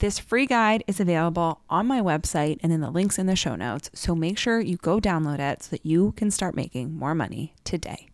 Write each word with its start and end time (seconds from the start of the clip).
This 0.00 0.18
free 0.18 0.46
guide 0.46 0.82
is 0.86 0.98
available 0.98 1.60
on 1.68 1.86
my 1.86 2.00
website 2.00 2.58
and 2.62 2.72
in 2.72 2.80
the 2.80 2.90
links 2.90 3.18
in 3.18 3.26
the 3.26 3.36
show 3.36 3.54
notes, 3.54 3.90
so 3.92 4.14
make 4.14 4.38
sure 4.38 4.58
you 4.58 4.78
go 4.78 4.98
download 4.98 5.40
it 5.40 5.62
so 5.62 5.72
that 5.72 5.84
you 5.84 6.12
can 6.12 6.30
start 6.30 6.56
making 6.56 6.94
more 6.94 7.14
money 7.14 7.54
today. 7.64 8.08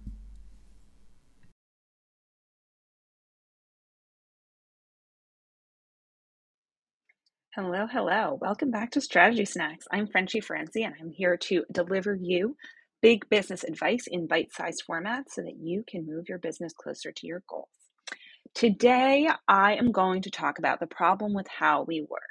Hello, 7.54 7.86
hello. 7.86 8.36
Welcome 8.40 8.72
back 8.72 8.90
to 8.90 9.00
Strategy 9.00 9.44
Snacks. 9.44 9.86
I'm 9.92 10.08
Frenchie 10.08 10.40
Ferenczi, 10.40 10.84
and 10.84 10.94
I'm 11.00 11.12
here 11.12 11.36
to 11.36 11.64
deliver 11.70 12.16
you 12.20 12.56
big 13.00 13.28
business 13.28 13.62
advice 13.62 14.08
in 14.08 14.26
bite 14.26 14.52
sized 14.52 14.82
formats 14.90 15.34
so 15.34 15.42
that 15.42 15.54
you 15.60 15.84
can 15.86 16.04
move 16.04 16.28
your 16.28 16.38
business 16.38 16.72
closer 16.72 17.12
to 17.12 17.26
your 17.28 17.44
goals. 17.48 17.85
Today, 18.56 19.28
I 19.46 19.74
am 19.74 19.92
going 19.92 20.22
to 20.22 20.30
talk 20.30 20.58
about 20.58 20.80
the 20.80 20.86
problem 20.86 21.34
with 21.34 21.46
how 21.46 21.82
we 21.86 22.00
work. 22.08 22.22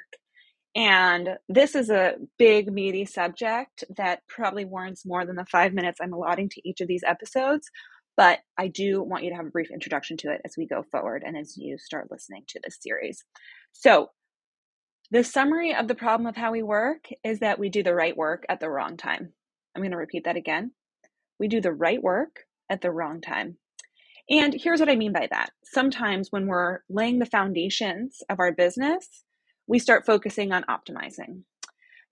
And 0.75 1.37
this 1.47 1.75
is 1.75 1.91
a 1.91 2.15
big, 2.39 2.73
meaty 2.73 3.05
subject 3.05 3.83
that 3.95 4.21
probably 4.27 4.65
warrants 4.65 5.05
more 5.05 5.23
than 5.23 5.35
the 5.35 5.45
five 5.45 5.71
minutes 5.71 5.99
I'm 6.01 6.13
allotting 6.13 6.49
to 6.49 6.67
each 6.67 6.81
of 6.81 6.87
these 6.87 7.03
episodes. 7.05 7.69
But 8.17 8.39
I 8.57 8.69
do 8.69 9.03
want 9.03 9.23
you 9.23 9.29
to 9.29 9.35
have 9.35 9.45
a 9.45 9.51
brief 9.51 9.69
introduction 9.69 10.17
to 10.17 10.31
it 10.31 10.41
as 10.43 10.55
we 10.57 10.65
go 10.65 10.83
forward 10.91 11.21
and 11.23 11.37
as 11.37 11.57
you 11.57 11.77
start 11.77 12.09
listening 12.09 12.41
to 12.47 12.59
this 12.63 12.79
series. 12.81 13.23
So, 13.71 14.09
the 15.11 15.23
summary 15.23 15.75
of 15.75 15.87
the 15.87 15.93
problem 15.93 16.25
of 16.25 16.35
how 16.35 16.51
we 16.51 16.63
work 16.63 17.05
is 17.23 17.41
that 17.41 17.59
we 17.59 17.69
do 17.69 17.83
the 17.83 17.93
right 17.93 18.17
work 18.17 18.47
at 18.49 18.59
the 18.59 18.69
wrong 18.71 18.97
time. 18.97 19.31
I'm 19.75 19.83
going 19.83 19.91
to 19.91 19.97
repeat 19.97 20.23
that 20.25 20.37
again. 20.37 20.71
We 21.39 21.49
do 21.49 21.61
the 21.61 21.71
right 21.71 22.01
work 22.01 22.47
at 22.67 22.81
the 22.81 22.89
wrong 22.89 23.21
time. 23.21 23.57
And 24.29 24.53
here's 24.53 24.79
what 24.79 24.89
I 24.89 24.95
mean 24.95 25.13
by 25.13 25.27
that. 25.29 25.51
Sometimes 25.63 26.31
when 26.31 26.47
we're 26.47 26.79
laying 26.89 27.19
the 27.19 27.25
foundations 27.25 28.23
of 28.29 28.39
our 28.39 28.51
business, 28.51 29.23
we 29.67 29.79
start 29.79 30.05
focusing 30.05 30.51
on 30.51 30.63
optimizing. 30.63 31.43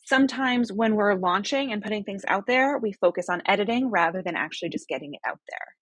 Sometimes 0.05 0.72
when 0.72 0.95
we're 0.95 1.16
launching 1.16 1.72
and 1.72 1.81
putting 1.81 2.03
things 2.03 2.23
out 2.28 2.45
there, 2.45 2.78
we 2.78 2.92
focus 2.94 3.30
on 3.30 3.42
editing 3.45 3.89
rather 3.89 4.22
than 4.22 4.36
actually 4.36 4.70
just 4.70 4.88
getting 4.88 5.14
it 5.14 5.22
out 5.25 5.39
there. 5.50 5.75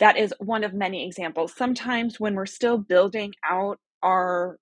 That 0.00 0.16
is 0.18 0.34
one 0.38 0.64
of 0.64 0.74
many 0.74 1.06
examples. 1.06 1.54
Sometimes 1.54 2.18
when 2.18 2.34
we're 2.34 2.46
still 2.46 2.78
building 2.78 3.32
out 3.48 3.78
our 4.02 4.58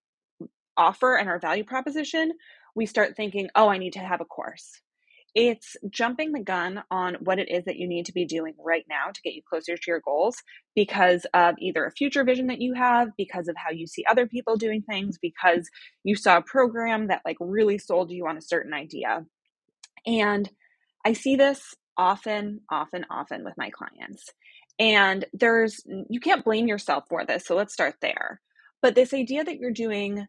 offer 0.77 1.17
and 1.17 1.29
our 1.29 1.39
value 1.39 1.65
proposition, 1.65 2.33
we 2.75 2.87
start 2.87 3.17
thinking, 3.17 3.49
oh, 3.55 3.69
I 3.69 3.79
need 3.79 3.95
to 3.95 4.01
have 4.01 4.21
a 4.21 4.25
course. 4.25 4.81
It's 5.41 5.77
jumping 5.89 6.33
the 6.33 6.43
gun 6.43 6.83
on 6.91 7.15
what 7.21 7.39
it 7.39 7.49
is 7.49 7.65
that 7.67 7.77
you 7.77 7.87
need 7.87 8.07
to 8.07 8.13
be 8.13 8.25
doing 8.25 8.55
right 8.59 8.85
now 8.89 9.13
to 9.15 9.23
get 9.23 9.35
you 9.35 9.43
closer 9.49 9.77
to 9.77 9.83
your 9.87 10.01
goals 10.01 10.35
because 10.75 11.27
of 11.33 11.55
either 11.61 11.85
a 11.85 11.93
future 11.93 12.25
vision 12.25 12.49
that 12.49 12.61
you 12.61 12.75
have, 12.75 13.11
because 13.17 13.47
of 13.47 13.55
how 13.57 13.71
you 13.71 13.87
see 13.87 14.05
other 14.11 14.27
people 14.27 14.57
doing 14.57 14.83
things, 14.83 15.17
because 15.23 15.71
you 16.03 16.17
saw 16.17 16.39
a 16.39 16.43
program 16.43 17.07
that 17.07 17.23
like 17.25 17.37
really 17.39 17.79
sold 17.79 18.11
you 18.11 18.27
on 18.27 18.37
a 18.37 18.43
certain 18.43 18.75
idea. 18.75 19.25
And 20.05 20.51
I 21.07 21.13
see 21.13 21.37
this 21.37 21.73
often, 21.97 22.63
often, 22.69 23.07
often 23.09 23.45
with 23.45 23.55
my 23.57 23.71
clients. 23.71 24.25
And 24.81 25.25
there's, 25.33 25.85
you 26.11 26.19
can't 26.19 26.45
blame 26.45 26.67
yourself 26.67 27.05
for 27.09 27.25
this. 27.25 27.47
So 27.47 27.55
let's 27.55 27.73
start 27.73 27.95
there. 28.03 28.41
But 28.83 28.97
this 28.97 29.15
idea 29.15 29.45
that 29.45 29.59
you're 29.61 29.71
doing 29.71 30.27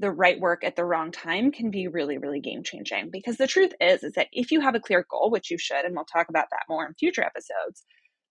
the 0.00 0.10
right 0.10 0.40
work 0.40 0.64
at 0.64 0.76
the 0.76 0.84
wrong 0.84 1.12
time 1.12 1.52
can 1.52 1.70
be 1.70 1.88
really 1.88 2.18
really 2.18 2.40
game 2.40 2.62
changing. 2.64 3.10
Because 3.10 3.36
the 3.36 3.46
truth 3.46 3.72
is 3.80 4.02
is 4.02 4.12
that 4.14 4.28
if 4.32 4.50
you 4.50 4.60
have 4.60 4.74
a 4.74 4.80
clear 4.80 5.04
goal 5.10 5.30
which 5.30 5.50
you 5.50 5.58
should 5.58 5.84
and 5.84 5.94
we'll 5.94 6.04
talk 6.04 6.28
about 6.28 6.46
that 6.50 6.64
more 6.68 6.86
in 6.86 6.94
future 6.94 7.22
episodes 7.24 7.84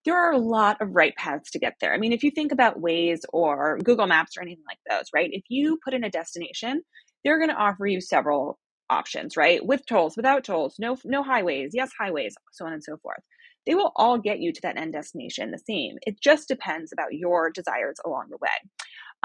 there 0.04 0.16
are 0.16 0.32
a 0.32 0.38
lot 0.38 0.82
of 0.82 0.90
right 0.94 1.14
paths 1.16 1.50
to 1.52 1.58
get 1.58 1.74
there. 1.80 1.94
I 1.94 1.98
mean 1.98 2.12
if 2.12 2.22
you 2.22 2.30
think 2.30 2.52
about 2.52 2.80
Waze 2.80 3.22
or 3.32 3.78
google 3.82 4.06
maps 4.06 4.36
or 4.36 4.42
anything 4.42 4.64
like 4.68 4.78
those 4.88 5.06
right? 5.14 5.30
If 5.32 5.44
you 5.48 5.78
put 5.84 5.94
in 5.94 6.04
a 6.04 6.10
destination 6.10 6.82
they're 7.24 7.38
going 7.38 7.50
to 7.50 7.56
offer 7.56 7.86
you 7.86 8.00
several 8.00 8.58
options 8.90 9.36
right? 9.36 9.64
With 9.64 9.86
tolls 9.86 10.16
without 10.16 10.44
tolls 10.44 10.76
no 10.78 10.96
no 11.04 11.22
highways 11.22 11.70
yes 11.74 11.90
highways 11.98 12.34
so 12.52 12.66
on 12.66 12.72
and 12.72 12.84
so 12.84 12.96
forth 12.98 13.22
they 13.66 13.74
will 13.74 13.92
all 13.96 14.18
get 14.18 14.40
you 14.40 14.52
to 14.52 14.60
that 14.62 14.78
end 14.78 14.92
destination 14.92 15.50
the 15.50 15.58
same 15.58 15.96
it 16.06 16.20
just 16.20 16.48
depends 16.48 16.92
about 16.92 17.12
your 17.14 17.50
desires 17.50 17.96
along 18.04 18.26
the 18.30 18.38
way 18.40 18.50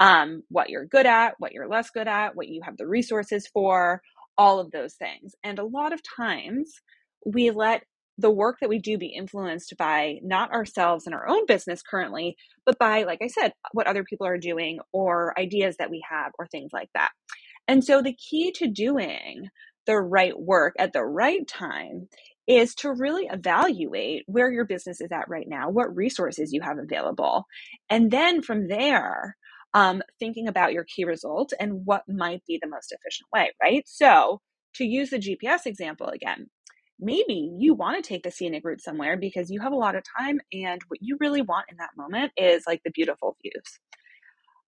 um, 0.00 0.44
what 0.50 0.70
you're 0.70 0.86
good 0.86 1.06
at, 1.06 1.36
what 1.38 1.52
you're 1.52 1.68
less 1.68 1.90
good 1.90 2.08
at, 2.08 2.36
what 2.36 2.48
you 2.48 2.62
have 2.64 2.78
the 2.78 2.88
resources 2.88 3.48
for, 3.48 4.02
all 4.38 4.60
of 4.60 4.72
those 4.72 4.94
things. 4.94 5.34
And 5.44 5.58
a 5.58 5.64
lot 5.64 5.94
of 5.94 6.02
times 6.16 6.74
we 7.26 7.50
let 7.52 7.84
the 8.18 8.30
work 8.30 8.58
that 8.60 8.70
we 8.70 8.80
do 8.80 8.98
be 8.98 9.08
influenced 9.08 9.74
by 9.78 10.18
not 10.22 10.52
ourselves 10.52 11.06
and 11.06 11.14
our 11.14 11.28
own 11.28 11.46
business 11.46 11.82
currently, 11.82 12.36
but 12.66 12.78
by, 12.78 13.04
like 13.04 13.20
I 13.22 13.28
said, 13.28 13.54
what 13.72 13.88
other 13.88 14.04
people 14.04 14.26
are 14.26 14.38
doing 14.38 14.80
or 14.92 15.38
ideas 15.38 15.76
that 15.78 15.90
we 15.90 16.02
have 16.10 16.32
or 16.38 16.46
things 16.46 16.70
like 16.72 16.90
that. 16.94 17.10
And 17.68 17.84
so 17.84 18.02
the 18.02 18.14
key 18.14 18.52
to 18.56 18.68
doing 18.68 19.48
the 19.86 19.96
right 19.98 20.38
work 20.38 20.74
at 20.78 20.92
the 20.92 21.04
right 21.04 21.46
time 21.48 22.08
is 22.50 22.74
to 22.74 22.92
really 22.92 23.28
evaluate 23.30 24.24
where 24.26 24.50
your 24.50 24.64
business 24.64 25.00
is 25.00 25.12
at 25.12 25.28
right 25.28 25.46
now, 25.48 25.70
what 25.70 25.94
resources 25.94 26.52
you 26.52 26.60
have 26.60 26.78
available. 26.78 27.44
And 27.88 28.10
then 28.10 28.42
from 28.42 28.66
there, 28.66 29.36
um, 29.72 30.02
thinking 30.18 30.48
about 30.48 30.72
your 30.72 30.82
key 30.82 31.04
result 31.04 31.52
and 31.60 31.86
what 31.86 32.02
might 32.08 32.42
be 32.48 32.58
the 32.60 32.68
most 32.68 32.90
efficient 32.90 33.28
way, 33.32 33.52
right? 33.62 33.84
So, 33.86 34.40
to 34.74 34.84
use 34.84 35.10
the 35.10 35.18
GPS 35.18 35.64
example 35.64 36.08
again, 36.08 36.48
maybe 36.98 37.52
you 37.56 37.74
want 37.74 38.02
to 38.02 38.08
take 38.08 38.24
the 38.24 38.32
scenic 38.32 38.64
route 38.64 38.80
somewhere 38.80 39.16
because 39.16 39.48
you 39.48 39.60
have 39.60 39.72
a 39.72 39.76
lot 39.76 39.94
of 39.94 40.02
time 40.18 40.40
and 40.52 40.80
what 40.88 40.98
you 41.00 41.16
really 41.20 41.42
want 41.42 41.66
in 41.70 41.76
that 41.76 41.90
moment 41.96 42.32
is 42.36 42.64
like 42.66 42.80
the 42.84 42.90
beautiful 42.90 43.36
views. 43.42 43.78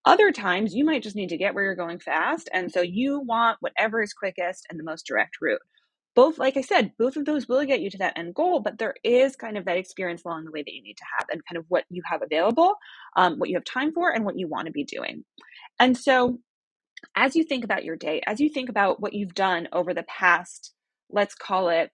Other 0.05 0.31
times 0.31 0.73
you 0.73 0.85
might 0.85 1.03
just 1.03 1.17
need 1.17 1.31
to 1.31 1.37
get 1.37 1.55
where 1.55 1.65
you're 1.65 1.75
going 1.75 1.99
fast. 1.99 2.49
And 2.53 2.71
so 2.71 2.81
you 2.81 3.21
want 3.21 3.59
whatever 3.61 4.03
is 4.03 4.13
quickest 4.13 4.67
and 4.71 4.79
the 4.79 4.85
most 4.85 5.05
direct 5.07 5.37
route 5.41 5.61
both 6.15 6.39
like 6.39 6.57
i 6.57 6.61
said 6.61 6.93
both 6.99 7.17
of 7.17 7.25
those 7.25 7.49
will 7.49 7.65
get 7.65 7.81
you 7.81 7.91
to 7.91 7.99
that 7.99 8.17
end 8.19 8.35
goal 8.35 8.61
but 8.61 8.79
there 8.79 8.95
is 9.05 9.37
kind 9.37 9.57
of 9.57 9.65
that 9.65 9.77
experience 9.77 10.25
along 10.25 10.45
the 10.45 10.51
way 10.51 10.63
that 10.63 10.75
you 10.75 10.83
need 10.83 10.97
to 10.97 11.05
have 11.19 11.27
and 11.31 11.45
kind 11.47 11.59
of 11.59 11.65
what 11.69 11.85
you 11.91 12.03
have 12.05 12.23
available 12.23 12.75
um, 13.17 13.39
what 13.39 13.49
you 13.49 13.57
have 13.57 13.65
time 13.65 13.93
for 13.93 14.11
and 14.11 14.25
what 14.25 14.39
you 14.39 14.49
want 14.49 14.67
to 14.67 14.73
be 14.73 14.85
doing. 14.85 15.25
And 15.79 15.97
so 15.97 16.39
as 17.17 17.37
you 17.37 17.45
think 17.45 17.65
about 17.65 17.85
your 17.85 17.97
day 17.97 18.23
as 18.27 18.41
you 18.41 18.49
think 18.49 18.69
about 18.69 19.01
what 19.01 19.13
you've 19.13 19.35
done 19.35 19.69
over 19.73 19.93
the 19.93 20.05
past 20.05 20.73
let's 21.11 21.35
call 21.35 21.69
it 21.69 21.91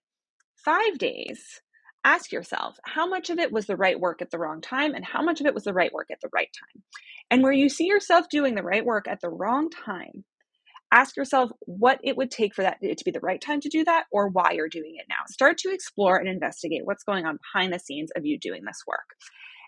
five 0.57 0.99
days 0.99 1.61
ask 2.05 2.33
yourself 2.33 2.79
how 2.85 3.07
much 3.07 3.31
of 3.31 3.39
it 3.39 3.53
was 3.53 3.67
the 3.67 3.77
right 3.77 3.99
work 3.99 4.23
at 4.23 4.31
the 4.31 4.39
wrong 4.39 4.61
time 4.61 4.95
and 4.95 5.05
how 5.05 5.23
much 5.23 5.41
of 5.41 5.47
it 5.47 5.55
was 5.55 5.65
the 5.65 5.73
right 5.75 5.93
work 5.93 6.09
at 6.11 6.21
the 6.23 6.31
right 6.33 6.49
time? 6.59 6.83
And 7.31 7.43
where 7.43 7.53
you 7.53 7.69
see 7.69 7.87
yourself 7.87 8.27
doing 8.31 8.55
the 8.55 8.63
right 8.63 8.85
work 8.85 9.07
at 9.09 9.21
the 9.21 9.29
wrong 9.29 9.69
time 9.71 10.25
ask 10.93 11.17
yourself 11.17 11.51
what 11.61 12.01
it 12.03 12.17
would 12.17 12.31
take 12.31 12.55
for 12.55 12.63
that 12.63 12.79
to 12.81 13.05
be 13.05 13.11
the 13.11 13.21
right 13.21 13.41
time 13.41 13.61
to 13.61 13.69
do 13.69 13.85
that 13.85 14.05
or 14.11 14.29
why 14.29 14.53
you're 14.53 14.69
doing 14.69 14.95
it 14.97 15.07
now. 15.09 15.17
Start 15.29 15.59
to 15.59 15.73
explore 15.73 16.17
and 16.17 16.29
investigate 16.29 16.83
what's 16.85 17.05
going 17.05 17.27
on 17.27 17.39
behind 17.53 17.73
the 17.73 17.79
scenes 17.79 18.11
of 18.17 18.25
you 18.25 18.39
doing 18.39 18.63
this 18.65 18.83
work. 18.87 19.15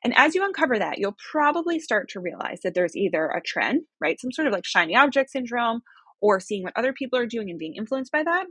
And 0.03 0.17
as 0.17 0.35
you 0.35 0.45
uncover 0.45 0.79
that, 0.79 0.99
you'll 0.99 1.17
probably 1.31 1.79
start 1.79 2.09
to 2.11 2.21
realize 2.21 2.61
that 2.65 2.75
there's 2.75 2.97
either 2.97 3.27
a 3.27 3.43
trend, 3.43 3.83
right? 4.01 4.19
Some 4.19 4.33
sort 4.33 4.49
of 4.49 4.53
like 4.53 4.65
shiny 4.65 4.97
object 4.97 5.31
syndrome, 5.31 5.83
or 6.23 6.41
seeing 6.41 6.63
what 6.63 6.77
other 6.77 6.93
people 6.93 7.19
are 7.19 7.27
doing 7.27 7.51
and 7.51 7.59
being 7.59 7.75
influenced 7.77 8.13
by 8.13 8.23
that. 8.23 8.47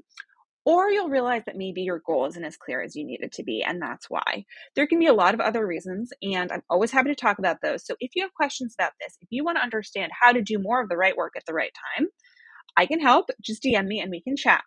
Or 0.65 0.89
you'll 0.89 1.09
realize 1.09 1.43
that 1.45 1.55
maybe 1.55 1.81
your 1.81 2.01
goal 2.05 2.27
isn't 2.27 2.43
as 2.43 2.57
clear 2.57 2.81
as 2.81 2.95
you 2.95 3.05
need 3.05 3.21
it 3.21 3.31
to 3.33 3.43
be, 3.43 3.63
and 3.65 3.81
that's 3.81 4.09
why. 4.09 4.45
There 4.75 4.85
can 4.85 4.99
be 4.99 5.07
a 5.07 5.13
lot 5.13 5.33
of 5.33 5.39
other 5.39 5.65
reasons, 5.65 6.11
and 6.21 6.51
I'm 6.51 6.61
always 6.69 6.91
happy 6.91 7.09
to 7.09 7.15
talk 7.15 7.39
about 7.39 7.57
those. 7.63 7.85
So 7.85 7.95
if 7.99 8.11
you 8.15 8.23
have 8.23 8.33
questions 8.33 8.75
about 8.77 8.91
this, 8.99 9.17
if 9.21 9.29
you 9.31 9.43
want 9.43 9.57
to 9.57 9.63
understand 9.63 10.11
how 10.19 10.31
to 10.33 10.41
do 10.41 10.59
more 10.59 10.81
of 10.81 10.89
the 10.89 10.97
right 10.97 11.17
work 11.17 11.33
at 11.35 11.45
the 11.47 11.53
right 11.53 11.71
time, 11.97 12.07
I 12.79 12.85
can 12.85 13.01
help. 13.01 13.29
Just 13.41 13.63
DM 13.63 13.87
me 13.87 13.99
and 13.99 14.09
we 14.09 14.21
can 14.21 14.37
chat. 14.37 14.63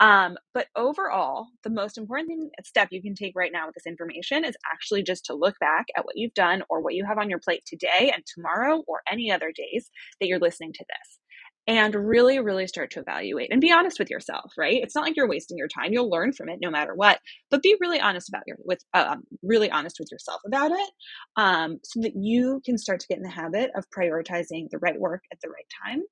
Um, 0.00 0.38
but 0.54 0.68
overall, 0.74 1.48
the 1.62 1.68
most 1.68 1.98
important 1.98 2.28
thing, 2.28 2.50
step 2.64 2.88
you 2.90 3.02
can 3.02 3.14
take 3.14 3.34
right 3.36 3.52
now 3.52 3.66
with 3.66 3.74
this 3.74 3.86
information 3.86 4.46
is 4.46 4.56
actually 4.72 5.02
just 5.02 5.26
to 5.26 5.34
look 5.34 5.58
back 5.58 5.88
at 5.94 6.06
what 6.06 6.16
you've 6.16 6.32
done 6.32 6.62
or 6.70 6.80
what 6.80 6.94
you 6.94 7.04
have 7.04 7.18
on 7.18 7.28
your 7.28 7.38
plate 7.38 7.62
today 7.66 8.10
and 8.14 8.24
tomorrow 8.24 8.82
or 8.88 9.02
any 9.12 9.30
other 9.30 9.52
days 9.54 9.90
that 10.18 10.26
you're 10.26 10.38
listening 10.38 10.72
to 10.72 10.84
this. 10.88 11.18
And 11.66 11.94
really, 11.94 12.38
really 12.40 12.66
start 12.66 12.92
to 12.92 13.00
evaluate 13.00 13.52
and 13.52 13.60
be 13.60 13.70
honest 13.70 13.98
with 13.98 14.08
yourself, 14.08 14.52
right? 14.56 14.82
It's 14.82 14.94
not 14.94 15.04
like 15.04 15.14
you're 15.14 15.28
wasting 15.28 15.58
your 15.58 15.68
time. 15.68 15.92
You'll 15.92 16.08
learn 16.08 16.32
from 16.32 16.48
it 16.48 16.60
no 16.62 16.70
matter 16.70 16.94
what, 16.94 17.20
but 17.50 17.62
be 17.62 17.76
really 17.78 18.00
honest 18.00 18.30
about 18.30 18.44
your, 18.46 18.56
with, 18.64 18.82
um, 18.94 19.24
really 19.42 19.70
honest 19.70 19.98
with 20.00 20.08
yourself 20.10 20.40
about 20.46 20.70
it 20.72 20.90
um, 21.36 21.78
so 21.84 22.00
that 22.00 22.14
you 22.16 22.62
can 22.64 22.78
start 22.78 23.00
to 23.00 23.06
get 23.06 23.18
in 23.18 23.22
the 23.22 23.28
habit 23.28 23.70
of 23.76 23.84
prioritizing 23.90 24.70
the 24.70 24.78
right 24.78 24.98
work 24.98 25.24
at 25.30 25.38
the 25.42 25.50
right 25.50 25.66
time 25.84 26.02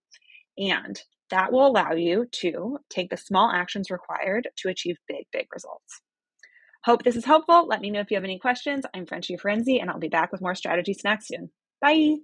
and 0.58 1.00
that 1.30 1.52
will 1.52 1.66
allow 1.66 1.92
you 1.92 2.26
to 2.32 2.78
take 2.90 3.10
the 3.10 3.16
small 3.16 3.50
actions 3.50 3.90
required 3.90 4.48
to 4.56 4.68
achieve 4.68 4.96
big, 5.06 5.26
big 5.32 5.46
results. 5.52 6.02
Hope 6.84 7.02
this 7.02 7.16
is 7.16 7.24
helpful. 7.24 7.66
Let 7.66 7.80
me 7.80 7.90
know 7.90 8.00
if 8.00 8.10
you 8.10 8.16
have 8.16 8.24
any 8.24 8.38
questions. 8.38 8.84
I'm 8.94 9.06
Frenchie 9.06 9.36
Ferenczi, 9.36 9.80
and 9.80 9.90
I'll 9.90 9.98
be 9.98 10.08
back 10.08 10.32
with 10.32 10.40
more 10.40 10.54
strategy 10.54 10.94
snacks 10.94 11.28
soon. 11.28 11.50
Bye. 11.80 12.18